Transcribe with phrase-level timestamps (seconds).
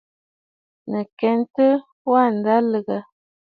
[0.89, 1.65] Nɨ̀ kɛntə,
[2.09, 2.97] wâ ǹda lɨgə.